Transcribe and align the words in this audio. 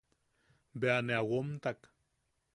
Bea 0.79 0.97
ne 1.01 1.13
a 1.19 1.21
womtak. 1.29 1.79